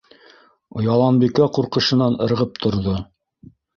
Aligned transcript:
Яланбикә 0.85 1.47
ҡурҡышынан 1.57 2.17
ырғып 2.27 2.59
торҙо. 2.65 2.95